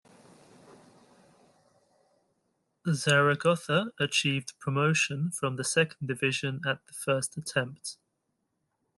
Zaragoza 2.91 3.91
achieved 3.99 4.57
promotion 4.57 5.29
from 5.29 5.57
the 5.57 5.63
second 5.63 6.07
division 6.07 6.59
at 6.67 6.83
the 6.87 6.93
first 6.93 7.37
attempt. 7.37 7.97